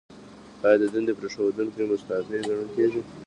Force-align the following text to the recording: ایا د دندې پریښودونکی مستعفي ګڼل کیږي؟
ایا 0.65 0.77
د 0.81 0.83
دندې 0.93 1.13
پریښودونکی 1.19 1.83
مستعفي 1.91 2.37
ګڼل 2.47 2.67
کیږي؟ 2.75 3.01